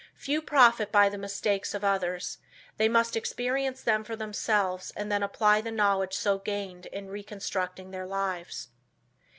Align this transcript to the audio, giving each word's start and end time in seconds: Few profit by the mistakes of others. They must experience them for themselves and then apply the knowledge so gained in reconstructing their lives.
Few 0.15 0.41
profit 0.41 0.91
by 0.91 1.09
the 1.09 1.17
mistakes 1.19 1.75
of 1.75 1.83
others. 1.83 2.39
They 2.77 2.89
must 2.89 3.15
experience 3.15 3.83
them 3.83 4.03
for 4.03 4.15
themselves 4.15 4.91
and 4.95 5.11
then 5.11 5.21
apply 5.21 5.61
the 5.61 5.69
knowledge 5.69 6.15
so 6.15 6.39
gained 6.39 6.87
in 6.87 7.07
reconstructing 7.09 7.91
their 7.91 8.07
lives. 8.07 8.69